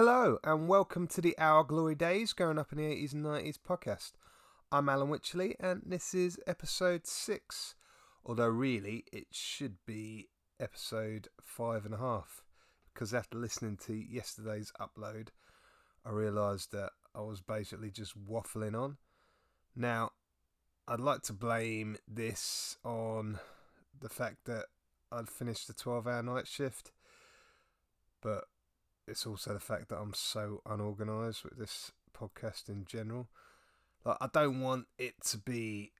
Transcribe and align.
Hello, 0.00 0.38
and 0.44 0.68
welcome 0.68 1.08
to 1.08 1.20
the 1.20 1.36
Our 1.38 1.64
Glory 1.64 1.96
Days 1.96 2.32
Growing 2.32 2.56
Up 2.56 2.70
in 2.70 2.78
the 2.78 2.84
80s 2.84 3.14
and 3.14 3.24
90s 3.24 3.56
podcast. 3.58 4.12
I'm 4.70 4.88
Alan 4.88 5.08
Wycherley, 5.08 5.56
and 5.58 5.82
this 5.84 6.14
is 6.14 6.38
episode 6.46 7.04
6. 7.04 7.74
Although, 8.24 8.46
really, 8.46 9.06
it 9.12 9.26
should 9.32 9.78
be 9.86 10.28
episode 10.60 11.26
5 11.42 11.84
and 11.84 11.94
a 11.94 11.98
half. 11.98 12.44
Because 12.94 13.12
after 13.12 13.36
listening 13.36 13.76
to 13.86 13.92
yesterday's 13.92 14.70
upload, 14.80 15.30
I 16.06 16.10
realised 16.10 16.70
that 16.70 16.90
I 17.12 17.22
was 17.22 17.40
basically 17.40 17.90
just 17.90 18.16
waffling 18.24 18.80
on. 18.80 18.98
Now, 19.74 20.12
I'd 20.86 21.00
like 21.00 21.22
to 21.22 21.32
blame 21.32 21.96
this 22.06 22.76
on 22.84 23.40
the 24.00 24.08
fact 24.08 24.44
that 24.44 24.66
I'd 25.10 25.28
finished 25.28 25.66
the 25.66 25.74
12 25.74 26.06
hour 26.06 26.22
night 26.22 26.46
shift, 26.46 26.92
but 28.22 28.44
it's 29.08 29.26
also 29.26 29.54
the 29.54 29.60
fact 29.60 29.88
that 29.88 29.98
I'm 29.98 30.14
so 30.14 30.62
unorganized 30.66 31.44
with 31.44 31.58
this 31.58 31.92
podcast 32.16 32.68
in 32.68 32.84
general. 32.84 33.28
Like, 34.04 34.18
I 34.20 34.28
don't 34.32 34.60
want 34.60 34.86
it 34.98 35.14
to 35.26 35.38
be 35.38 35.92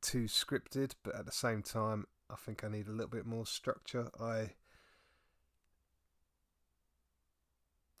too 0.00 0.24
scripted, 0.24 0.92
but 1.02 1.14
at 1.14 1.26
the 1.26 1.32
same 1.32 1.62
time, 1.62 2.06
I 2.30 2.36
think 2.36 2.64
I 2.64 2.68
need 2.68 2.88
a 2.88 2.92
little 2.92 3.10
bit 3.10 3.26
more 3.26 3.46
structure. 3.46 4.08
I 4.20 4.50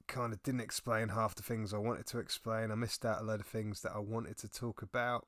kind 0.06 0.32
of 0.32 0.42
didn't 0.42 0.60
explain 0.60 1.08
half 1.08 1.34
the 1.34 1.42
things 1.42 1.72
I 1.72 1.78
wanted 1.78 2.06
to 2.08 2.18
explain. 2.18 2.70
I 2.70 2.74
missed 2.74 3.04
out 3.04 3.20
a 3.20 3.24
load 3.24 3.40
of 3.40 3.46
things 3.46 3.82
that 3.82 3.92
I 3.94 3.98
wanted 3.98 4.36
to 4.38 4.48
talk 4.48 4.82
about. 4.82 5.26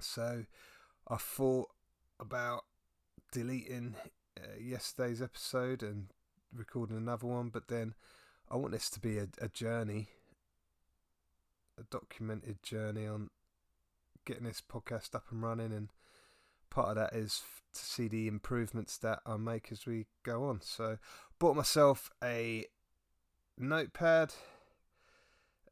So 0.00 0.44
I 1.08 1.16
thought 1.16 1.68
about 2.18 2.64
deleting 3.32 3.96
uh, 4.38 4.58
yesterday's 4.60 5.20
episode 5.20 5.82
and 5.82 6.06
recording 6.54 6.96
another 6.96 7.26
one, 7.26 7.48
but 7.48 7.68
then 7.68 7.94
I 8.50 8.56
want 8.56 8.72
this 8.72 8.90
to 8.90 9.00
be 9.00 9.18
a, 9.18 9.28
a 9.40 9.48
journey, 9.48 10.08
a 11.78 11.84
documented 11.84 12.62
journey 12.62 13.06
on 13.06 13.30
getting 14.24 14.44
this 14.44 14.62
podcast 14.62 15.14
up 15.14 15.24
and 15.30 15.42
running, 15.42 15.72
and 15.72 15.88
part 16.68 16.88
of 16.88 16.96
that 16.96 17.14
is 17.14 17.42
to 17.72 17.80
see 17.80 18.08
the 18.08 18.28
improvements 18.28 18.98
that 18.98 19.20
I 19.24 19.36
make 19.36 19.70
as 19.70 19.86
we 19.86 20.06
go 20.24 20.44
on. 20.44 20.60
So, 20.62 20.98
bought 21.38 21.56
myself 21.56 22.10
a 22.22 22.66
notepad, 23.56 24.34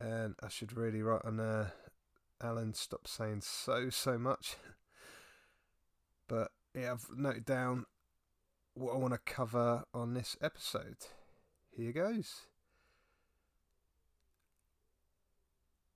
and 0.01 0.35
I 0.43 0.49
should 0.49 0.77
really 0.77 1.03
write 1.03 1.25
on 1.25 1.37
there. 1.37 1.73
Alan, 2.41 2.73
stop 2.73 3.09
saying 3.09 3.41
so 3.41 3.91
so 3.91 4.17
much. 4.17 4.57
but 6.29 6.53
yeah, 6.75 6.93
I've 6.93 7.07
noted 7.17 7.45
down 7.45 7.87
what 8.79 8.95
I 8.95 8.99
want 8.99 9.15
to 9.15 9.33
cover 9.33 9.85
on 9.93 10.15
this 10.15 10.37
episode. 10.41 10.97
Here 11.77 11.93
goes. 11.93 12.43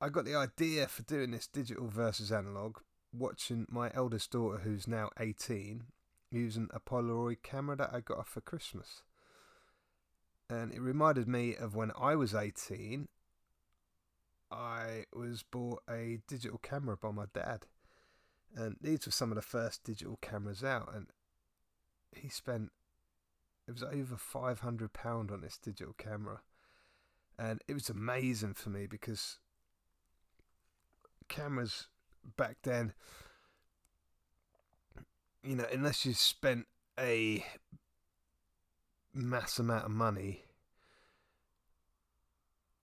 I 0.01 0.09
got 0.09 0.25
the 0.25 0.35
idea 0.35 0.89
for 0.89 1.03
doing 1.03 1.31
this 1.31 1.47
digital 1.47 1.87
versus 1.87 2.33
analog 2.33 2.79
watching 3.13 3.67
my 3.71 3.91
eldest 3.95 4.33
daughter, 4.33 4.59
who's 4.59 4.89
now 4.89 5.11
18, 5.21 5.85
using 6.31 6.69
a 6.73 6.81
Polaroid 6.81 7.43
camera 7.43 7.77
that 7.77 7.91
I 7.93 8.01
got 8.01 8.19
her 8.19 8.25
for 8.25 8.41
Christmas. 8.41 9.03
And 10.51 10.73
it 10.73 10.81
reminded 10.81 11.29
me 11.29 11.55
of 11.55 11.77
when 11.77 11.93
I 11.97 12.17
was 12.17 12.35
18, 12.35 13.07
I 14.51 15.05
was 15.15 15.45
bought 15.45 15.83
a 15.89 16.19
digital 16.27 16.59
camera 16.59 16.97
by 16.97 17.13
my 17.13 17.27
dad. 17.33 17.67
And 18.57 18.77
these 18.81 19.07
were 19.07 19.13
some 19.13 19.31
of 19.31 19.37
the 19.37 19.43
first 19.43 19.85
digital 19.85 20.19
cameras 20.21 20.65
out. 20.65 20.93
And 20.95 21.07
he 22.15 22.29
spent 22.29 22.71
it 23.67 23.73
was 23.73 23.83
over 23.83 24.17
five 24.17 24.61
hundred 24.61 24.93
pound 24.93 25.31
on 25.31 25.41
this 25.41 25.59
digital 25.59 25.95
camera, 25.97 26.41
and 27.39 27.63
it 27.69 27.75
was 27.75 27.89
amazing 27.89 28.55
for 28.55 28.71
me 28.71 28.87
because 28.87 29.39
cameras 31.29 31.89
back 32.37 32.57
then, 32.63 32.93
you 35.43 35.57
know, 35.57 35.67
unless 35.73 36.05
you 36.05 36.13
spent 36.13 36.67
a 36.99 37.45
mass 39.15 39.59
amount 39.59 39.85
of 39.85 39.91
money, 39.91 40.43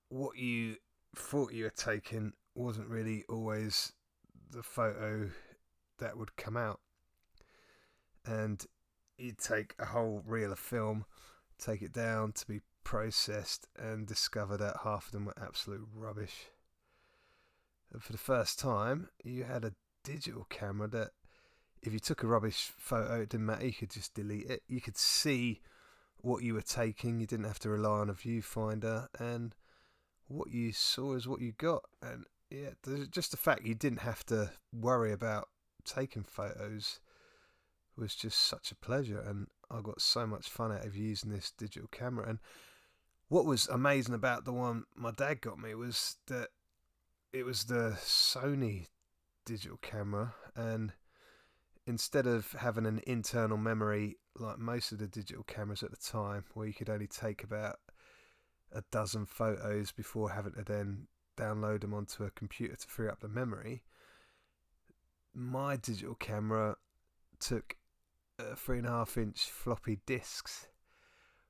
what 0.09 0.37
you 0.37 0.77
thought 1.15 1.53
you 1.53 1.63
were 1.65 1.69
taking 1.69 2.33
wasn't 2.55 2.87
really 2.87 3.23
always 3.29 3.93
the 4.51 4.63
photo 4.63 5.29
that 5.99 6.17
would 6.17 6.35
come 6.35 6.57
out. 6.57 6.79
And 8.25 8.65
you'd 9.19 9.37
take 9.37 9.75
a 9.79 9.85
whole 9.85 10.23
reel 10.25 10.51
of 10.51 10.59
film, 10.59 11.05
take 11.57 11.81
it 11.81 11.91
down 11.91 12.31
to 12.33 12.47
be 12.47 12.61
processed, 12.83 13.67
and 13.77 14.07
discover 14.07 14.57
that 14.57 14.77
half 14.83 15.07
of 15.07 15.11
them 15.11 15.25
were 15.25 15.33
absolute 15.41 15.87
rubbish. 15.93 16.47
And 17.91 18.03
for 18.03 18.11
the 18.11 18.17
first 18.17 18.59
time, 18.59 19.09
you 19.23 19.43
had 19.43 19.65
a 19.65 19.73
digital 20.03 20.45
camera 20.49 20.87
that, 20.89 21.11
if 21.81 21.93
you 21.93 21.99
took 21.99 22.23
a 22.23 22.27
rubbish 22.27 22.71
photo, 22.77 23.21
it 23.21 23.29
didn't 23.29 23.45
matter, 23.45 23.65
you 23.65 23.73
could 23.73 23.91
just 23.91 24.13
delete 24.13 24.49
it. 24.49 24.63
You 24.67 24.81
could 24.81 24.97
see 24.97 25.61
what 26.17 26.43
you 26.43 26.53
were 26.53 26.61
taking, 26.61 27.19
you 27.19 27.25
didn't 27.25 27.45
have 27.45 27.59
to 27.59 27.69
rely 27.69 27.99
on 27.99 28.09
a 28.09 28.13
viewfinder, 28.13 29.07
and 29.17 29.55
what 30.27 30.51
you 30.51 30.71
saw 30.73 31.15
is 31.15 31.27
what 31.27 31.41
you 31.41 31.53
got. 31.53 31.83
And 32.01 32.25
yeah, 32.49 32.69
just 33.09 33.31
the 33.31 33.37
fact 33.37 33.65
you 33.65 33.75
didn't 33.75 34.01
have 34.01 34.25
to 34.27 34.51
worry 34.73 35.11
about 35.11 35.49
taking 35.85 36.23
photos 36.23 36.99
was 37.99 38.15
just 38.15 38.39
such 38.39 38.71
a 38.71 38.75
pleasure, 38.75 39.19
and 39.19 39.47
I 39.69 39.81
got 39.81 40.01
so 40.01 40.25
much 40.25 40.49
fun 40.49 40.71
out 40.71 40.85
of 40.85 40.95
using 40.95 41.31
this 41.31 41.51
digital 41.57 41.89
camera. 41.91 42.27
And 42.27 42.39
what 43.27 43.45
was 43.45 43.67
amazing 43.67 44.15
about 44.15 44.45
the 44.45 44.53
one 44.53 44.85
my 44.95 45.11
dad 45.11 45.41
got 45.41 45.59
me 45.59 45.75
was 45.75 46.15
that 46.27 46.49
it 47.31 47.45
was 47.45 47.65
the 47.65 47.97
Sony 47.99 48.87
digital 49.45 49.77
camera, 49.77 50.33
and 50.55 50.93
instead 51.85 52.27
of 52.27 52.51
having 52.53 52.85
an 52.85 53.01
internal 53.05 53.57
memory 53.57 54.17
like 54.37 54.59
most 54.59 54.91
of 54.91 54.99
the 54.99 55.07
digital 55.07 55.43
cameras 55.43 55.83
at 55.83 55.91
the 55.91 55.97
time, 55.97 56.45
where 56.53 56.67
you 56.67 56.73
could 56.73 56.89
only 56.89 57.07
take 57.07 57.43
about 57.43 57.77
a 58.71 58.83
dozen 58.91 59.25
photos 59.25 59.91
before 59.91 60.29
having 60.29 60.53
to 60.53 60.63
then 60.63 61.07
download 61.37 61.81
them 61.81 61.93
onto 61.93 62.23
a 62.23 62.31
computer 62.31 62.75
to 62.75 62.87
free 62.87 63.07
up 63.07 63.19
the 63.19 63.27
memory, 63.27 63.83
my 65.33 65.75
digital 65.77 66.15
camera 66.15 66.75
took 67.39 67.75
uh, 68.39 68.55
three 68.55 68.77
and 68.77 68.87
a 68.87 68.91
half 68.91 69.17
inch 69.17 69.49
floppy 69.49 69.99
disks, 70.05 70.67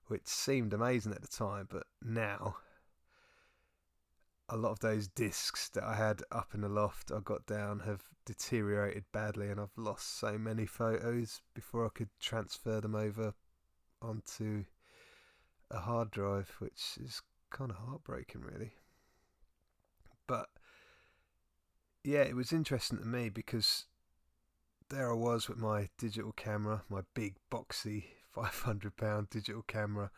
which 0.07 0.27
seemed 0.27 0.73
amazing 0.73 1.13
at 1.13 1.21
the 1.21 1.27
time, 1.27 1.67
but 1.69 1.83
now 2.01 2.57
a 4.49 4.57
lot 4.57 4.71
of 4.71 4.79
those 4.79 5.07
discs 5.07 5.69
that 5.69 5.83
I 5.83 5.95
had 5.95 6.23
up 6.31 6.49
in 6.53 6.61
the 6.61 6.69
loft 6.69 7.11
I 7.11 7.19
got 7.19 7.45
down 7.45 7.81
have 7.81 8.01
deteriorated 8.25 9.05
badly, 9.11 9.49
and 9.49 9.59
I've 9.59 9.77
lost 9.77 10.19
so 10.19 10.37
many 10.37 10.65
photos 10.65 11.41
before 11.53 11.85
I 11.85 11.89
could 11.89 12.09
transfer 12.19 12.81
them 12.81 12.95
over 12.95 13.33
onto 14.01 14.65
a 15.69 15.79
hard 15.79 16.09
drive, 16.09 16.55
which 16.59 16.97
is 16.99 17.21
kind 17.51 17.69
of 17.69 17.77
heartbreaking, 17.77 18.41
really. 18.41 18.73
But 20.25 20.49
yeah, 22.03 22.21
it 22.21 22.35
was 22.35 22.51
interesting 22.51 22.99
to 22.99 23.05
me 23.05 23.29
because 23.29 23.85
there 24.89 25.11
I 25.11 25.15
was 25.15 25.47
with 25.47 25.59
my 25.59 25.89
digital 25.97 26.31
camera, 26.31 26.81
my 26.89 27.01
big 27.13 27.35
boxy 27.51 28.05
£500 28.35 29.29
digital 29.29 29.61
camera, 29.63 30.09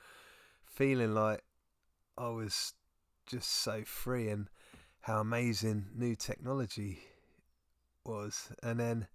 feeling 0.65 1.13
like 1.13 1.43
I 2.17 2.29
was 2.29 2.73
just 3.25 3.49
so 3.49 3.83
free 3.85 4.29
and 4.29 4.47
how 5.01 5.19
amazing 5.19 5.87
new 5.95 6.15
technology 6.15 6.99
was. 8.05 8.49
And 8.63 8.79
then 8.79 9.07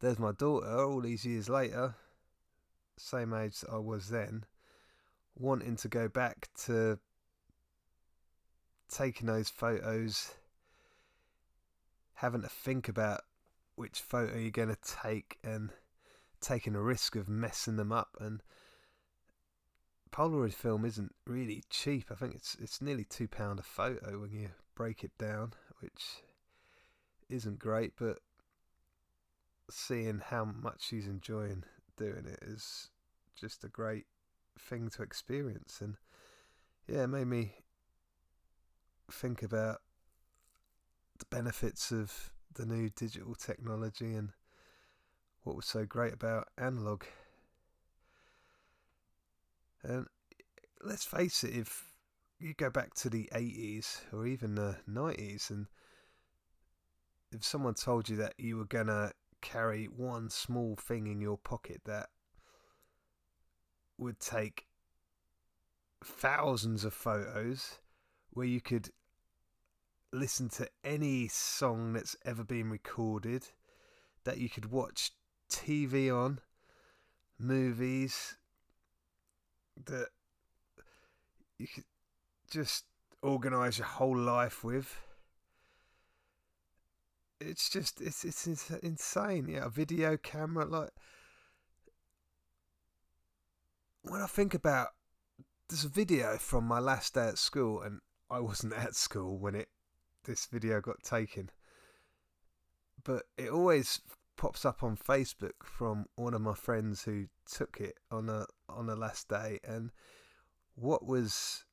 there's 0.00 0.18
my 0.18 0.32
daughter, 0.32 0.70
all 0.70 1.00
these 1.00 1.24
years 1.24 1.48
later, 1.48 1.94
same 2.98 3.32
age 3.32 3.60
that 3.60 3.70
I 3.70 3.78
was 3.78 4.08
then, 4.08 4.44
wanting 5.34 5.76
to 5.76 5.88
go 5.88 6.08
back 6.08 6.48
to 6.64 6.98
taking 8.90 9.26
those 9.26 9.48
photos, 9.48 10.34
having 12.14 12.42
to 12.42 12.48
think 12.48 12.88
about 12.88 13.22
which 13.74 14.00
photo 14.00 14.36
you're 14.36 14.50
going 14.50 14.68
to 14.68 14.76
take 15.02 15.38
and 15.42 15.70
taking 16.40 16.74
a 16.74 16.82
risk 16.82 17.16
of 17.16 17.28
messing 17.28 17.76
them 17.76 17.92
up 17.92 18.16
and 18.20 18.42
Polaroid 20.12 20.52
film 20.52 20.84
isn't 20.84 21.14
really 21.26 21.64
cheap. 21.70 22.08
I 22.10 22.14
think 22.14 22.34
it's 22.34 22.54
it's 22.60 22.82
nearly 22.82 23.04
two 23.04 23.26
pound 23.26 23.58
a 23.58 23.62
photo 23.62 24.20
when 24.20 24.30
you 24.30 24.50
break 24.74 25.02
it 25.02 25.12
down, 25.18 25.54
which 25.80 26.22
isn't 27.30 27.58
great. 27.58 27.94
But 27.98 28.18
seeing 29.70 30.20
how 30.24 30.44
much 30.44 30.82
she's 30.86 31.06
enjoying 31.06 31.64
doing 31.96 32.26
it 32.26 32.40
is 32.42 32.90
just 33.40 33.64
a 33.64 33.68
great 33.68 34.04
thing 34.58 34.90
to 34.90 35.02
experience, 35.02 35.80
and 35.80 35.96
yeah, 36.86 37.04
it 37.04 37.08
made 37.08 37.26
me 37.26 37.54
think 39.10 39.42
about 39.42 39.80
the 41.18 41.26
benefits 41.26 41.90
of 41.90 42.31
the 42.54 42.66
new 42.66 42.90
digital 42.90 43.34
technology 43.34 44.14
and 44.14 44.30
what 45.44 45.56
was 45.56 45.66
so 45.66 45.84
great 45.84 46.12
about 46.12 46.48
analog. 46.58 47.04
And 49.82 50.06
let's 50.82 51.04
face 51.04 51.42
it, 51.44 51.54
if 51.54 51.92
you 52.38 52.54
go 52.54 52.70
back 52.70 52.94
to 52.94 53.10
the 53.10 53.28
80s 53.34 54.00
or 54.12 54.26
even 54.26 54.54
the 54.54 54.76
90s, 54.88 55.50
and 55.50 55.66
if 57.32 57.44
someone 57.44 57.74
told 57.74 58.08
you 58.08 58.16
that 58.16 58.34
you 58.38 58.56
were 58.56 58.64
going 58.64 58.86
to 58.86 59.12
carry 59.40 59.86
one 59.86 60.30
small 60.30 60.76
thing 60.76 61.06
in 61.08 61.20
your 61.20 61.38
pocket 61.38 61.80
that 61.84 62.08
would 63.98 64.20
take 64.20 64.66
thousands 66.04 66.84
of 66.84 66.94
photos 66.94 67.78
where 68.30 68.46
you 68.46 68.60
could 68.60 68.90
listen 70.12 70.48
to 70.50 70.68
any 70.84 71.28
song 71.28 71.94
that's 71.94 72.16
ever 72.24 72.44
been 72.44 72.70
recorded, 72.70 73.48
that 74.24 74.38
you 74.38 74.48
could 74.48 74.70
watch 74.70 75.12
TV 75.50 76.14
on, 76.14 76.40
movies, 77.38 78.36
that 79.86 80.08
you 81.58 81.66
could 81.66 81.84
just 82.50 82.84
organize 83.22 83.78
your 83.78 83.86
whole 83.86 84.16
life 84.16 84.62
with. 84.62 84.96
It's 87.40 87.68
just 87.68 88.00
it's 88.00 88.24
it's 88.24 88.46
insane. 88.46 89.48
Yeah, 89.48 89.66
a 89.66 89.68
video 89.68 90.16
camera 90.16 90.64
like 90.64 90.90
when 94.02 94.20
I 94.20 94.26
think 94.26 94.54
about 94.54 94.88
there's 95.68 95.84
a 95.84 95.88
video 95.88 96.36
from 96.36 96.64
my 96.64 96.78
last 96.78 97.14
day 97.14 97.28
at 97.28 97.38
school 97.38 97.80
and 97.80 98.00
I 98.30 98.40
wasn't 98.40 98.72
at 98.76 98.94
school 98.94 99.38
when 99.38 99.54
it 99.54 99.68
this 100.24 100.46
video 100.46 100.80
got 100.80 101.02
taken. 101.02 101.50
But 103.04 103.24
it 103.36 103.50
always 103.50 104.00
pops 104.36 104.64
up 104.64 104.82
on 104.82 104.96
Facebook 104.96 105.62
from 105.64 106.06
one 106.16 106.34
of 106.34 106.40
my 106.40 106.54
friends 106.54 107.04
who 107.04 107.26
took 107.50 107.78
it 107.80 107.98
on 108.10 108.28
a 108.28 108.46
on 108.68 108.86
the 108.86 108.96
last 108.96 109.28
day 109.28 109.58
and 109.62 109.90
what 110.74 111.06
was 111.06 111.64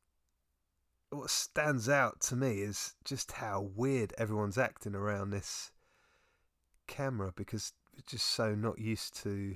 what 1.10 1.30
stands 1.30 1.90
out 1.90 2.20
to 2.20 2.36
me 2.36 2.60
is 2.60 2.94
just 3.04 3.32
how 3.32 3.72
weird 3.76 4.14
everyone's 4.18 4.58
acting 4.58 4.94
around 4.94 5.32
this 5.32 5.72
camera 6.88 7.32
because 7.36 7.74
we're 7.96 8.04
just 8.06 8.28
so 8.28 8.54
not 8.54 8.78
used 8.78 9.16
to 9.24 9.56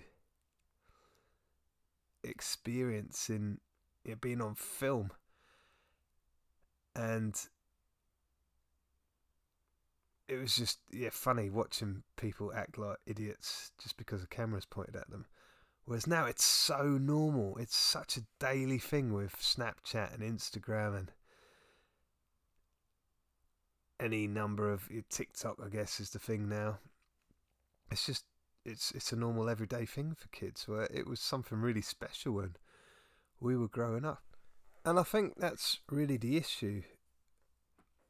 experiencing 2.23 3.59
it 4.05 4.21
being 4.21 4.41
on 4.41 4.55
film 4.55 5.11
and 6.95 7.47
it 10.27 10.37
was 10.37 10.55
just 10.55 10.79
yeah 10.91 11.09
funny 11.11 11.49
watching 11.49 12.03
people 12.17 12.53
act 12.55 12.77
like 12.77 12.97
idiots 13.05 13.71
just 13.81 13.97
because 13.97 14.23
a 14.23 14.27
camera's 14.27 14.65
pointed 14.65 14.95
at 14.95 15.09
them. 15.09 15.25
Whereas 15.85 16.07
now 16.07 16.25
it's 16.25 16.45
so 16.45 16.83
normal. 16.83 17.57
It's 17.57 17.75
such 17.75 18.15
a 18.15 18.23
daily 18.39 18.77
thing 18.77 19.13
with 19.13 19.35
Snapchat 19.35 20.13
and 20.13 20.23
Instagram 20.23 20.97
and 20.97 21.11
any 23.99 24.27
number 24.27 24.71
of 24.71 24.89
TikTok. 25.09 25.57
I 25.63 25.67
guess 25.67 25.99
is 25.99 26.11
the 26.11 26.19
thing 26.19 26.47
now. 26.47 26.79
It's 27.91 28.05
just 28.05 28.23
it's 28.65 28.91
it's 28.91 29.11
a 29.11 29.17
normal 29.17 29.49
everyday 29.49 29.85
thing 29.85 30.15
for 30.17 30.29
kids. 30.29 30.67
Where 30.67 30.87
it 30.93 31.05
was 31.05 31.19
something 31.19 31.59
really 31.59 31.81
special 31.81 32.33
when 32.33 32.55
we 33.41 33.57
were 33.57 33.67
growing 33.67 34.05
up, 34.05 34.23
and 34.85 34.97
I 34.97 35.03
think 35.03 35.33
that's 35.37 35.79
really 35.89 36.15
the 36.15 36.37
issue 36.37 36.83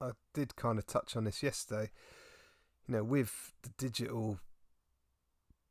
I 0.04 0.12
did 0.34 0.56
kind 0.56 0.78
of 0.78 0.86
touch 0.86 1.16
on 1.16 1.24
this 1.24 1.42
yesterday. 1.42 1.92
You 2.88 2.96
know, 2.96 3.04
with 3.04 3.54
the 3.62 3.70
digital 3.78 4.40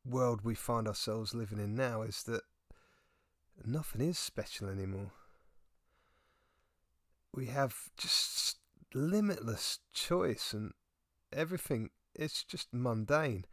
world 0.04 0.40
we 0.42 0.54
find 0.54 0.88
ourselves 0.88 1.34
living 1.34 1.58
in 1.58 1.74
now, 1.74 2.02
is 2.02 2.22
that 2.24 2.42
nothing 3.64 4.00
is 4.00 4.18
special 4.18 4.68
anymore. 4.68 5.12
We 7.34 7.46
have 7.46 7.74
just 7.96 8.56
limitless 8.94 9.80
choice, 9.92 10.52
and 10.52 10.72
everything 11.32 11.90
is 12.14 12.42
just 12.42 12.72
mundane. 12.72 13.44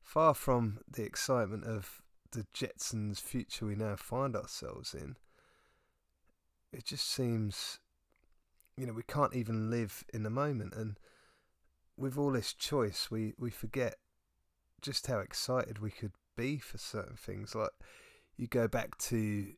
Far 0.00 0.34
from 0.34 0.78
the 0.88 1.02
excitement 1.02 1.64
of 1.64 2.02
the 2.32 2.46
Jetsons' 2.52 3.20
future 3.20 3.66
we 3.66 3.76
now 3.76 3.96
find 3.96 4.36
ourselves 4.36 4.94
in, 4.94 5.16
it 6.72 6.84
just 6.84 7.08
seems 7.08 7.78
you 8.76 8.86
know, 8.86 8.92
we 8.92 9.02
can't 9.02 9.34
even 9.34 9.70
live 9.70 10.04
in 10.12 10.22
the 10.22 10.30
moment. 10.30 10.74
And 10.74 10.98
with 11.96 12.18
all 12.18 12.32
this 12.32 12.52
choice, 12.52 13.10
we, 13.10 13.32
we 13.38 13.50
forget 13.50 13.96
just 14.82 15.06
how 15.06 15.18
excited 15.18 15.78
we 15.78 15.90
could 15.90 16.12
be 16.36 16.58
for 16.58 16.78
certain 16.78 17.16
things. 17.16 17.54
Like, 17.54 17.70
you 18.36 18.46
go 18.46 18.68
back 18.68 18.98
to 18.98 19.52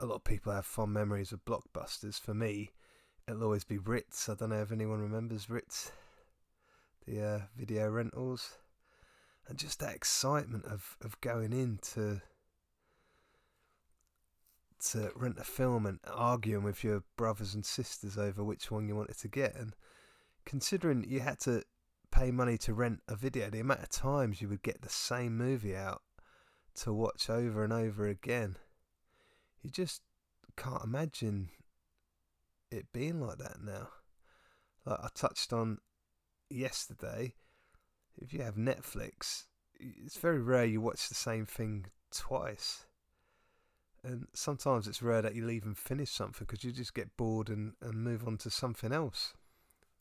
a 0.00 0.06
lot 0.06 0.16
of 0.16 0.24
people 0.24 0.52
have 0.52 0.64
fond 0.64 0.92
memories 0.92 1.32
of 1.32 1.44
blockbusters. 1.44 2.18
For 2.18 2.32
me, 2.32 2.70
it'll 3.28 3.44
always 3.44 3.64
be 3.64 3.78
Ritz. 3.78 4.28
I 4.28 4.34
don't 4.34 4.50
know 4.50 4.62
if 4.62 4.72
anyone 4.72 5.00
remembers 5.00 5.50
Ritz, 5.50 5.92
the 7.06 7.22
uh, 7.22 7.40
video 7.56 7.88
rentals, 7.90 8.58
and 9.46 9.58
just 9.58 9.80
that 9.80 9.94
excitement 9.94 10.64
of 10.64 10.96
of 11.02 11.20
going 11.20 11.52
into 11.52 12.22
to 14.80 15.10
rent 15.14 15.38
a 15.38 15.44
film 15.44 15.86
and 15.86 15.98
arguing 16.06 16.62
with 16.62 16.82
your 16.82 17.02
brothers 17.16 17.54
and 17.54 17.64
sisters 17.64 18.16
over 18.16 18.42
which 18.42 18.70
one 18.70 18.88
you 18.88 18.96
wanted 18.96 19.18
to 19.18 19.28
get. 19.28 19.54
And 19.54 19.74
considering 20.44 21.04
you 21.06 21.20
had 21.20 21.38
to 21.40 21.62
pay 22.10 22.30
money 22.30 22.58
to 22.58 22.74
rent 22.74 23.00
a 23.08 23.16
video, 23.16 23.50
the 23.50 23.60
amount 23.60 23.82
of 23.82 23.90
times 23.90 24.40
you 24.40 24.48
would 24.48 24.62
get 24.62 24.82
the 24.82 24.88
same 24.88 25.36
movie 25.36 25.76
out 25.76 26.02
to 26.76 26.92
watch 26.92 27.28
over 27.28 27.62
and 27.62 27.72
over 27.72 28.06
again, 28.06 28.56
you 29.62 29.70
just 29.70 30.02
can't 30.56 30.84
imagine 30.84 31.50
it 32.70 32.86
being 32.92 33.20
like 33.20 33.38
that 33.38 33.62
now. 33.62 33.88
Like 34.86 35.00
I 35.02 35.08
touched 35.14 35.52
on 35.52 35.78
yesterday, 36.48 37.34
if 38.16 38.32
you 38.32 38.42
have 38.42 38.54
Netflix, 38.54 39.44
it's 39.78 40.16
very 40.16 40.40
rare 40.40 40.64
you 40.64 40.80
watch 40.80 41.08
the 41.08 41.14
same 41.14 41.46
thing 41.46 41.86
twice 42.10 42.86
and 44.02 44.26
sometimes 44.32 44.86
it's 44.86 45.02
rare 45.02 45.22
that 45.22 45.34
you'll 45.34 45.50
even 45.50 45.74
finish 45.74 46.10
something 46.10 46.46
because 46.46 46.64
you 46.64 46.72
just 46.72 46.94
get 46.94 47.16
bored 47.16 47.48
and, 47.48 47.74
and 47.82 48.02
move 48.02 48.26
on 48.26 48.38
to 48.38 48.50
something 48.50 48.92
else. 48.92 49.34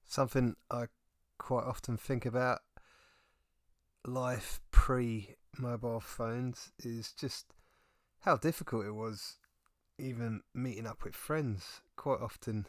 Something 0.06 0.56
I 0.72 0.86
quite 1.38 1.66
often 1.66 1.98
think 1.98 2.26
about 2.26 2.60
life 4.06 4.62
pre 4.72 5.36
mobile 5.58 6.00
phones 6.00 6.72
is 6.80 7.12
just 7.12 7.48
how 8.22 8.38
difficult 8.38 8.86
it 8.86 8.96
was 8.96 9.38
even 9.98 10.42
meeting 10.54 10.88
up 10.88 11.04
with 11.04 11.16
friends. 11.16 11.82
Quite 11.96 12.22
often 12.22 12.68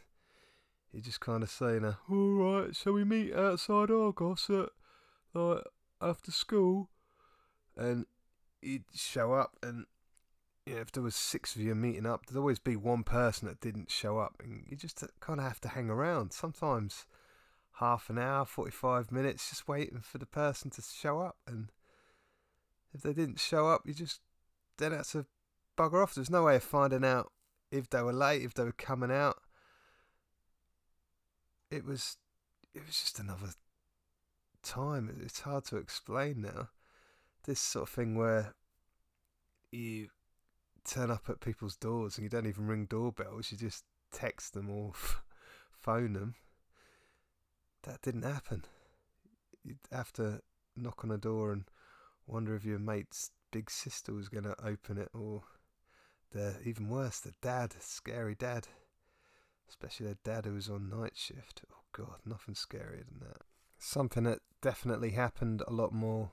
you 0.91 0.99
just 0.99 1.21
kind 1.21 1.43
of 1.43 1.49
saying, 1.49 1.85
"All 1.85 2.33
right, 2.33 2.75
shall 2.75 2.93
we 2.93 3.05
meet 3.05 3.33
outside 3.33 3.89
Argos 3.89 4.49
at 4.49 4.69
like 5.33 5.63
after 6.01 6.31
school?" 6.31 6.89
And 7.77 8.05
you'd 8.61 8.83
show 8.93 9.33
up 9.33 9.55
and 9.63 9.85
know, 10.75 10.81
if 10.81 10.91
there 10.91 11.03
was 11.03 11.15
six 11.15 11.55
of 11.55 11.61
you 11.61 11.75
meeting 11.75 12.05
up, 12.05 12.25
there'd 12.25 12.37
always 12.37 12.59
be 12.59 12.75
one 12.75 13.03
person 13.03 13.47
that 13.47 13.59
didn't 13.59 13.91
show 13.91 14.19
up, 14.19 14.35
and 14.43 14.63
you 14.67 14.77
just 14.77 15.03
kind 15.19 15.39
of 15.39 15.45
have 15.45 15.61
to 15.61 15.69
hang 15.69 15.89
around. 15.89 16.33
Sometimes 16.33 17.05
half 17.79 18.09
an 18.09 18.17
hour, 18.17 18.45
forty-five 18.45 19.11
minutes, 19.11 19.49
just 19.49 19.67
waiting 19.67 19.99
for 20.01 20.17
the 20.17 20.25
person 20.25 20.69
to 20.71 20.81
show 20.81 21.19
up, 21.19 21.37
and 21.47 21.71
if 22.93 23.01
they 23.01 23.13
didn't 23.13 23.39
show 23.39 23.67
up, 23.67 23.81
you 23.85 23.93
just 23.93 24.21
then 24.77 24.91
had 24.91 25.05
to 25.05 25.25
bugger 25.77 26.03
off. 26.03 26.13
There's 26.13 26.29
no 26.29 26.43
way 26.43 26.57
of 26.57 26.63
finding 26.63 27.05
out 27.05 27.31
if 27.71 27.89
they 27.89 28.01
were 28.01 28.13
late, 28.13 28.43
if 28.43 28.53
they 28.53 28.63
were 28.63 28.71
coming 28.71 29.11
out. 29.11 29.37
It 31.69 31.85
was, 31.85 32.17
it 32.75 32.85
was 32.85 32.99
just 32.99 33.17
another 33.17 33.53
time. 34.61 35.09
It's 35.23 35.39
hard 35.39 35.63
to 35.65 35.77
explain 35.77 36.41
now. 36.41 36.67
This 37.45 37.61
sort 37.61 37.87
of 37.87 37.95
thing 37.95 38.15
where 38.15 38.53
you 39.71 40.09
turn 40.85 41.11
up 41.11 41.29
at 41.29 41.39
people's 41.39 41.75
doors 41.75 42.17
and 42.17 42.23
you 42.23 42.29
don't 42.29 42.47
even 42.47 42.67
ring 42.67 42.85
doorbells, 42.85 43.51
you 43.51 43.57
just 43.57 43.83
text 44.11 44.53
them 44.53 44.69
or 44.69 44.93
phone 45.71 46.13
them. 46.13 46.35
That 47.83 48.01
didn't 48.01 48.23
happen. 48.23 48.63
You'd 49.63 49.79
have 49.91 50.11
to 50.13 50.41
knock 50.75 51.03
on 51.03 51.11
a 51.11 51.17
door 51.17 51.51
and 51.51 51.65
wonder 52.27 52.55
if 52.55 52.65
your 52.65 52.79
mate's 52.79 53.31
big 53.51 53.69
sister 53.69 54.13
was 54.13 54.29
going 54.29 54.43
to 54.43 54.55
open 54.63 54.97
it 54.97 55.09
or 55.13 55.43
the 56.31 56.55
even 56.63 56.89
worse, 56.89 57.19
the 57.19 57.33
dad, 57.41 57.75
scary 57.79 58.35
dad. 58.35 58.67
Especially 59.67 60.07
the 60.07 60.17
dad 60.23 60.45
who 60.45 60.53
was 60.53 60.69
on 60.69 60.89
night 60.89 61.13
shift. 61.15 61.61
Oh 61.71 61.83
god, 61.91 62.19
nothing 62.25 62.55
scarier 62.55 63.05
than 63.05 63.19
that. 63.21 63.41
Something 63.77 64.23
that 64.25 64.39
definitely 64.61 65.11
happened 65.11 65.63
a 65.67 65.73
lot 65.73 65.93
more 65.93 66.31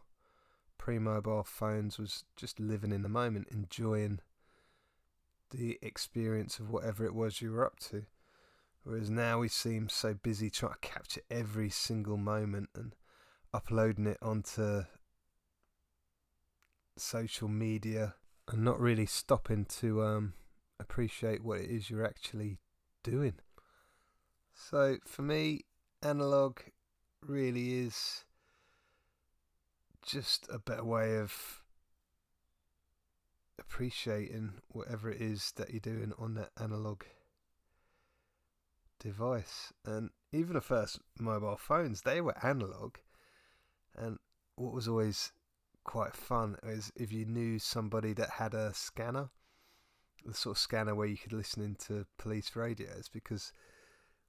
pre 0.77 0.99
mobile 0.99 1.45
phones 1.45 1.99
was 1.99 2.25
just 2.37 2.61
living 2.61 2.93
in 2.93 3.03
the 3.03 3.09
moment, 3.09 3.49
enjoying 3.51 4.21
the 5.51 5.79
experience 5.83 6.59
of 6.59 6.71
whatever 6.71 7.05
it 7.05 7.15
was 7.15 7.41
you 7.41 7.53
were 7.53 7.65
up 7.65 7.79
to. 7.81 8.05
Whereas 8.85 9.11
now 9.11 9.41
we 9.41 9.49
seem 9.49 9.89
so 9.89 10.15
busy 10.15 10.51
trying 10.51 10.73
to 10.73 10.89
capture 10.89 11.21
every 11.31 11.71
single 11.71 12.17
moment 12.17 12.71
and 12.75 12.95
uploading 13.53 14.07
it 14.07 14.19
onto 14.23 14.85
social 16.97 17.49
media 17.49 18.15
and 18.49 18.65
not 18.65 18.81
really 18.81 19.07
stopping 19.07 19.65
to 19.67 20.03
um, 20.03 20.35
appreciate 20.81 21.45
what 21.45 21.61
it 21.61 21.71
is 21.71 21.91
you're 21.91 22.07
actually 22.07 22.59
doing. 23.03 23.35
So 24.55 24.99
for 25.07 25.23
me, 25.23 25.63
analog 26.03 26.61
really 27.21 27.81
is 27.81 28.25
just 30.05 30.49
a 30.53 30.59
better 30.59 30.85
way 30.85 31.17
of 31.17 31.63
appreciating 33.59 34.55
whatever 34.69 35.11
it 35.11 35.21
is 35.21 35.53
that 35.57 35.71
you're 35.71 35.81
doing 35.81 36.13
on 36.19 36.35
that 36.35 36.51
analog 36.61 37.03
device. 38.99 39.73
And 39.85 40.11
even 40.33 40.55
the 40.55 40.61
first 40.61 41.01
mobile 41.19 41.57
phones, 41.57 42.03
they 42.03 42.21
were 42.21 42.35
analog. 42.45 42.97
And 43.97 44.19
what 44.57 44.75
was 44.75 44.89
always 44.89 45.33
quite 45.85 46.15
fun 46.15 46.57
is 46.63 46.93
if 46.97 47.13
you 47.13 47.25
knew 47.25 47.59
somebody 47.59 48.13
that 48.15 48.31
had 48.31 48.55
a 48.55 48.75
scanner, 48.75 49.31
the 50.25 50.35
sort 50.35 50.57
of 50.57 50.61
scanner 50.61 50.95
where 50.95 51.07
you 51.07 51.17
could 51.17 51.33
listen 51.33 51.63
into 51.63 52.07
police 52.19 52.55
radios, 52.55 53.09
because 53.09 53.53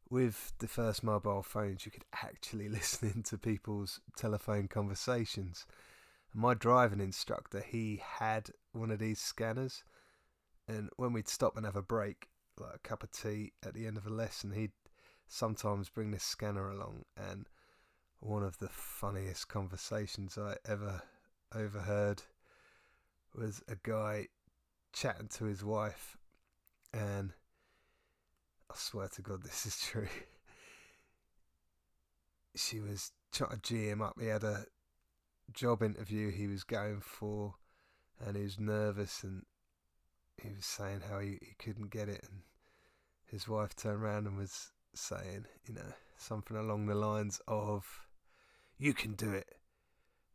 with 0.10 0.54
the 0.60 0.68
first 0.68 1.04
mobile 1.04 1.44
phones, 1.44 1.86
you 1.86 1.92
could 1.92 2.06
actually 2.24 2.70
listen 2.70 3.12
into 3.14 3.38
people's 3.38 4.00
telephone 4.16 4.68
conversations. 4.68 5.66
My 6.34 6.54
driving 6.54 7.00
instructor, 7.00 7.60
he 7.60 8.02
had 8.20 8.52
one 8.74 8.92
of 8.92 9.00
these 9.00 9.20
scanners, 9.20 9.84
and 10.68 10.90
when 10.98 11.14
we'd 11.14 11.28
stop 11.28 11.58
and 11.58 11.66
have 11.66 11.76
a 11.76 11.82
break, 11.82 12.28
like 12.60 12.76
a 12.76 12.88
cup 12.88 13.04
of 13.04 13.12
tea 13.12 13.54
at 13.66 13.74
the 13.74 13.88
end 13.88 13.98
of 13.98 14.06
a 14.06 14.12
lesson, 14.12 14.52
he'd 14.52 14.72
sometimes 15.28 15.90
bring 15.90 16.12
this 16.12 16.24
scanner 16.24 16.70
along, 16.70 17.04
and 17.18 17.48
one 18.20 18.44
of 18.44 18.58
the 18.58 18.70
funniest 18.70 19.48
conversations 19.48 20.38
I 20.38 20.58
ever 20.68 21.02
overheard 21.56 22.24
was 23.34 23.62
a 23.68 23.76
guy 23.82 24.28
chatting 24.94 25.28
to 25.30 25.46
his 25.46 25.64
wife, 25.64 26.18
and 26.94 27.34
I 28.70 28.76
swear 28.76 29.08
to 29.10 29.22
God, 29.22 29.44
this 29.44 29.66
is 29.66 29.80
true. 29.80 30.08
she 32.56 32.80
was 32.80 33.12
trying 33.32 33.52
to 33.52 33.62
G 33.62 33.90
him 33.90 34.02
up. 34.02 34.20
He 34.20 34.28
had 34.28 34.44
a 34.44 34.66
job 35.54 35.82
interview 35.84 36.32
he 36.32 36.48
was 36.48 36.64
going 36.64 37.02
for, 37.02 37.56
and 38.26 38.36
he 38.36 38.44
was 38.44 38.60
nervous, 38.60 39.24
and 39.24 39.46
he 40.42 40.50
was 40.56 40.66
saying 40.66 41.02
how 41.10 41.20
he, 41.20 41.40
he 41.42 41.56
couldn't 41.58 41.92
get 41.92 42.10
it, 42.10 42.24
and 42.30 42.42
his 43.26 43.48
wife 43.48 43.76
turned 43.76 44.02
around 44.02 44.28
and 44.28 44.38
was 44.38 44.72
saying, 44.94 45.46
you 45.66 45.74
know, 45.74 45.94
something 46.18 46.58
along 46.58 46.86
the 46.86 46.96
lines 46.96 47.42
of, 47.48 47.86
"You 48.78 48.94
can 48.94 49.14
do 49.14 49.32
it." 49.32 49.56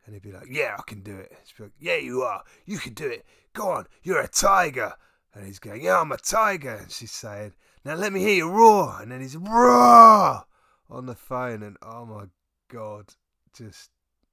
And 0.05 0.15
he'd 0.15 0.23
be 0.23 0.33
like, 0.33 0.49
"Yeah, 0.51 0.77
I 0.79 0.83
can 0.83 1.03
do 1.03 1.17
it." 1.17 1.33
She'd 1.45 1.57
be 1.57 1.63
like, 1.65 1.73
"Yeah, 1.79 1.97
you 1.97 2.23
are. 2.23 2.43
You 2.67 2.79
can 2.79 2.95
do 2.95 3.09
it. 3.09 3.25
Go 3.53 3.69
on, 3.69 3.87
you're 4.03 4.21
a 4.21 4.29
tiger." 4.29 4.95
And 5.33 5.47
he's 5.47 5.59
going, 5.59 5.83
"Yeah, 5.83 6.01
I'm 6.01 6.13
a 6.13 6.17
tiger." 6.17 6.75
And 6.75 6.91
she's 6.91 7.13
saying, 7.13 7.55
"Now 7.85 7.95
let 7.95 8.13
me 8.13 8.21
hear 8.21 8.37
you 8.37 8.51
roar." 8.51 9.01
And 9.01 9.11
then 9.11 9.21
he's 9.21 9.37
roar 9.37 10.45
on 10.89 11.07
the 11.07 11.15
phone, 11.15 11.63
and 11.63 11.77
oh 11.83 12.05
my 12.05 12.27
god, 12.69 13.15
just 13.57 13.91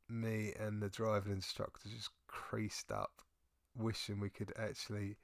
me 0.10 0.54
and 0.60 0.82
the 0.82 0.90
driving 0.90 1.32
instructor 1.32 1.90
just 1.90 2.10
creased 2.28 2.92
up, 2.92 3.22
wishing 3.76 4.20
we 4.20 4.30
could 4.30 4.54
actually 4.58 5.18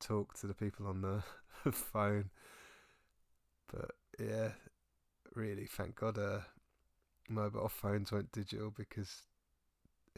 talk 0.00 0.34
to 0.40 0.46
the 0.46 0.54
people 0.54 0.86
on 0.86 1.00
the 1.00 1.22
phone. 1.72 2.30
But 3.72 3.92
yeah, 4.18 4.50
really, 5.34 5.66
thank 5.66 5.96
God, 5.96 6.18
uh, 6.18 6.40
mobile 7.28 7.68
phones 7.68 8.12
went 8.12 8.32
digital 8.32 8.70
because 8.70 9.22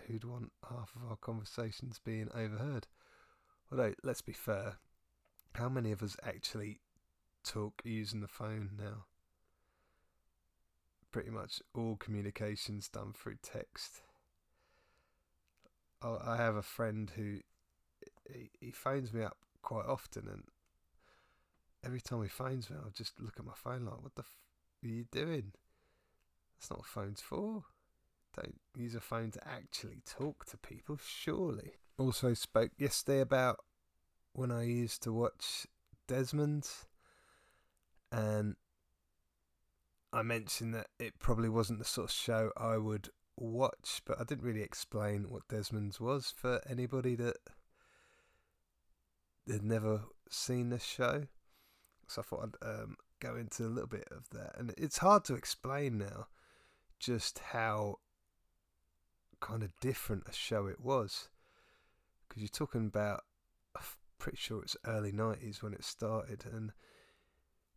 who'd 0.07 0.25
want 0.25 0.53
half 0.69 0.93
of 0.97 1.09
our 1.09 1.17
conversations 1.17 2.01
being 2.05 2.29
overheard? 2.35 2.87
Although, 3.71 3.95
let's 4.03 4.23
be 4.23 4.33
fair, 4.33 4.79
how 5.55 5.69
many 5.69 5.91
of 5.93 6.03
us 6.03 6.17
actually 6.23 6.81
talk 7.45 7.83
using 7.85 8.21
the 8.21 8.29
phone 8.29 8.71
now? 8.79 9.07
Pretty 11.11 11.31
much 11.31 11.63
all 11.75 11.97
communications 11.97 12.89
done 12.89 13.13
through 13.13 13.39
text. 13.43 14.03
I 16.03 16.37
have 16.37 16.57
a 16.57 16.63
friend 16.63 17.11
who 17.15 17.39
he, 18.31 18.51
he 18.61 18.71
phones 18.71 19.13
me 19.13 19.23
up 19.23 19.39
quite 19.63 19.87
often, 19.87 20.29
and 20.29 20.45
every 21.85 22.01
time 22.01 22.23
he 22.23 22.29
phones 22.29 22.71
me, 22.71 22.77
I'll 22.83 22.91
just 22.91 23.21
look 23.21 23.35
at 23.39 23.45
my 23.45 23.55
phone 23.55 23.85
like, 23.85 24.03
"What 24.03 24.15
the 24.15 24.23
f- 24.23 24.37
are 24.85 24.89
you 24.89 25.05
doing? 25.11 25.53
That's 26.55 26.71
not 26.71 26.81
what 26.81 26.89
phone's 26.89 27.21
for." 27.21 27.65
Don't 28.35 28.61
use 28.77 28.95
a 28.95 29.01
phone 29.01 29.31
to 29.31 29.49
actually 29.49 30.03
talk 30.05 30.45
to 30.47 30.59
people, 30.59 30.99
surely. 31.03 31.77
Also 31.97 32.35
spoke 32.35 32.73
yesterday 32.77 33.21
about 33.21 33.65
when 34.35 34.51
I 34.51 34.65
used 34.65 35.03
to 35.05 35.13
watch 35.13 35.67
Desmond, 36.07 36.69
and 38.13 38.57
I 40.13 40.23
mentioned 40.23 40.75
that 40.75 40.89
it 40.99 41.19
probably 41.19 41.49
wasn't 41.49 41.79
the 41.79 41.85
sort 41.87 42.11
of 42.11 42.15
show 42.15 42.53
I 42.57 42.77
would 42.77 43.09
watch, 43.37 44.03
but 44.05 44.21
I 44.21 44.25
didn't 44.25 44.45
really 44.45 44.63
explain 44.63 45.27
what 45.29 45.49
Desmond's 45.49 46.01
was 46.01 46.33
for 46.35 46.61
anybody 46.69 47.15
that 47.17 47.37
had 49.51 49.63
never 49.63 50.03
seen 50.29 50.71
this 50.71 50.85
show. 50.85 51.27
So 52.09 52.23
I 52.23 52.25
thought 52.25 52.51
I'd 52.63 52.67
um, 52.67 52.97
go 53.21 53.37
into 53.37 53.65
a 53.65 53.69
little 53.69 53.89
bit 53.89 54.09
of 54.11 54.29
that, 54.31 54.59
and 54.59 54.73
it's 54.77 54.99
hard 54.99 55.25
to 55.25 55.35
explain 55.35 55.99
now 55.99 56.29
just 56.99 57.39
how 57.39 57.97
kind 59.41 59.63
of 59.63 59.71
different 59.81 60.25
a 60.27 60.33
show 60.33 60.67
it 60.67 60.81
was 60.81 61.29
because 62.27 62.43
you're 62.43 62.49
talking 62.49 62.87
about 62.87 63.25
I'm 63.77 63.83
pretty 64.19 64.39
sure 64.39 64.63
it's 64.63 64.77
early 64.87 65.13
90s 65.13 65.63
when 65.63 65.75
it 65.75 65.85
started 65.85 66.45
and 66.51 66.73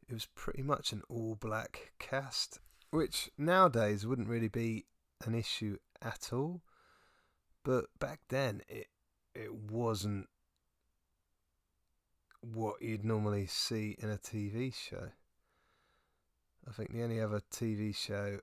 it 0.08 0.14
was 0.14 0.28
pretty 0.36 0.64
much 0.64 0.92
an 0.94 1.02
all 1.10 1.36
black 1.36 1.92
cast 2.00 2.60
which 2.92 3.30
nowadays 3.38 4.06
wouldn't 4.06 4.30
really 4.30 4.48
be 4.48 4.86
an 5.26 5.36
issue 5.36 5.78
at 6.02 6.30
all 6.32 6.62
but 7.64 7.86
back 8.00 8.20
then 8.30 8.62
it 8.68 8.88
it 9.36 9.54
wasn't 9.54 10.28
what 12.42 12.82
you'd 12.82 13.04
normally 13.04 13.46
see 13.46 13.96
in 14.00 14.10
a 14.10 14.18
TV 14.18 14.74
show 14.74 15.10
I 16.68 16.72
think 16.72 16.92
the 16.92 17.04
only 17.04 17.20
other 17.20 17.42
TV 17.52 17.96
show 17.96 18.40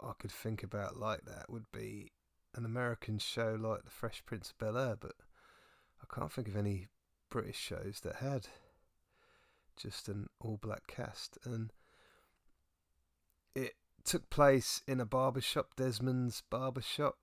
I 0.00 0.12
could 0.18 0.32
think 0.32 0.62
about 0.62 0.98
like 0.98 1.24
that 1.24 1.48
would 1.48 1.66
be 1.72 2.12
an 2.54 2.64
American 2.64 3.18
show 3.18 3.56
like 3.58 3.84
The 3.84 3.90
Fresh 3.90 4.24
Prince 4.26 4.50
of 4.50 4.58
Bel 4.58 4.76
Air, 4.76 4.96
but 4.98 5.14
I 6.02 6.14
can't 6.14 6.32
think 6.32 6.48
of 6.48 6.56
any 6.56 6.88
British 7.30 7.58
shows 7.58 8.00
that 8.02 8.16
had 8.16 8.48
just 9.76 10.08
an 10.08 10.28
all 10.40 10.58
black 10.60 10.86
cast. 10.86 11.38
And 11.44 11.72
it 13.54 13.74
took 14.06 14.30
place 14.30 14.82
in 14.86 15.00
a 15.00 15.04
barbershop, 15.04 15.76
Desmond's 15.76 16.42
barbershop. 16.48 17.16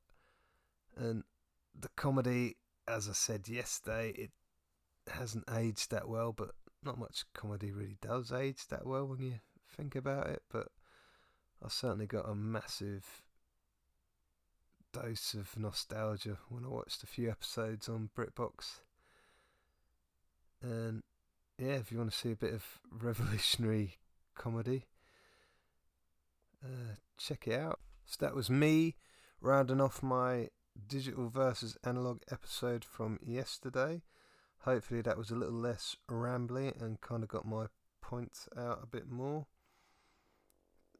And 0.96 1.24
the 1.78 1.90
comedy, 1.96 2.58
as 2.88 3.10
I 3.10 3.14
said 3.14 3.48
yesterday, 3.48 4.10
it 4.10 4.32
hasn't 5.12 5.46
aged 5.52 5.92
that 5.92 6.08
well, 6.08 6.34
but 6.34 6.52
not 6.84 7.00
much 7.00 7.24
comedy 7.34 7.72
really 7.72 7.98
does 8.02 8.32
age 8.32 8.68
that 8.68 8.86
well 8.86 9.08
when 9.08 9.22
you 9.22 9.40
think 9.76 9.96
about 9.96 10.28
it. 10.28 10.44
But 10.52 10.68
I 11.64 11.70
certainly 11.70 12.06
got 12.08 12.30
a 12.30 12.36
massive 12.36 13.24
dose 14.92 15.34
of 15.34 15.58
nostalgia 15.58 16.38
when 16.50 16.66
I 16.66 16.68
watched 16.68 17.02
a 17.04 17.08
few 17.08 17.30
episodes 17.32 17.90
on 17.90 18.10
BritBox. 18.16 18.82
And 20.62 21.02
yeah, 21.58 21.74
if 21.74 21.92
you 21.92 21.98
want 21.98 22.12
to 22.12 22.18
see 22.18 22.32
a 22.32 22.36
bit 22.36 22.54
of 22.54 22.64
revolutionary 22.92 23.98
comedy, 24.36 24.86
uh, 26.64 26.96
check 27.18 27.48
it 27.48 27.60
out. 27.60 27.80
So 28.06 28.18
that 28.26 28.36
was 28.36 28.50
me 28.50 28.96
rounding 29.42 29.82
off 29.82 30.04
my 30.04 30.50
digital 30.88 31.30
versus 31.30 31.78
analog 31.84 32.22
episode 32.32 32.84
from 32.86 33.20
yesterday. 33.24 34.02
Hopefully, 34.60 35.02
that 35.02 35.18
was 35.18 35.30
a 35.30 35.36
little 35.36 35.54
less 35.54 35.96
rambly 36.10 36.80
and 36.82 37.02
kind 37.02 37.24
of 37.24 37.30
got 37.30 37.46
my 37.46 37.66
points 38.02 38.48
out 38.58 38.80
a 38.82 38.88
bit 38.88 39.10
more. 39.10 39.48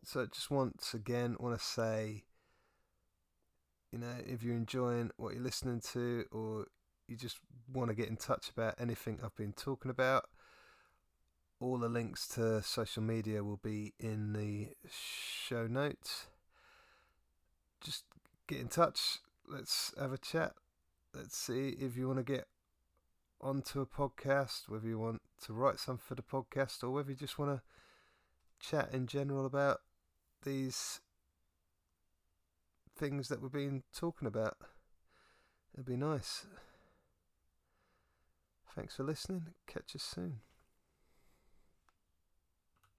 So, 0.04 0.26
just 0.26 0.52
once 0.52 0.94
again, 0.94 1.38
want 1.40 1.58
to 1.58 1.66
say 1.66 2.24
you 3.94 4.00
know, 4.00 4.16
if 4.26 4.42
you're 4.42 4.56
enjoying 4.56 5.12
what 5.18 5.36
you're 5.36 5.44
listening 5.44 5.80
to 5.94 6.26
or 6.32 6.66
you 7.08 7.16
just 7.16 7.38
want 7.72 7.90
to 7.90 7.96
get 7.96 8.10
in 8.10 8.18
touch 8.18 8.50
about 8.50 8.74
anything 8.80 9.20
I've 9.24 9.36
been 9.36 9.54
talking 9.54 9.92
about, 9.92 10.26
all 11.60 11.78
the 11.78 11.88
links 11.88 12.28
to 12.30 12.64
social 12.64 13.04
media 13.04 13.44
will 13.44 13.60
be 13.64 13.94
in 14.00 14.34
the 14.34 14.70
show 15.54 15.68
notes. 15.68 16.26
Just 17.80 18.06
get 18.48 18.60
in 18.60 18.70
touch. 18.70 19.20
Let's 19.48 19.94
have 20.00 20.12
a 20.12 20.18
chat. 20.18 20.54
Let's 21.14 21.38
see 21.38 21.76
if 21.80 21.96
you 21.96 22.08
want 22.08 22.26
to 22.26 22.34
get 22.34 22.48
onto 23.40 23.80
a 23.82 23.86
podcast, 23.86 24.68
whether 24.68 24.88
you 24.88 24.98
want 24.98 25.22
to 25.46 25.54
write 25.54 25.78
something 25.78 26.04
for 26.04 26.16
the 26.16 26.24
podcast, 26.24 26.84
or 26.84 26.90
whether 26.90 27.12
you 27.12 27.16
just 27.16 27.38
want 27.38 27.52
to 27.52 27.62
chat 28.68 28.92
in 28.94 29.06
general 29.06 29.46
about 29.46 29.82
these 30.44 31.02
things 32.98 33.28
that 33.28 33.40
we've 33.40 33.52
been 33.52 33.84
talking 33.96 34.28
about. 34.28 34.58
It'd 35.76 35.86
be 35.86 35.98
nice. 35.98 36.48
Thanks 38.76 38.96
for 38.96 39.04
listening. 39.04 39.50
Catch 39.68 39.96
us 39.96 40.02
soon. 40.02 40.40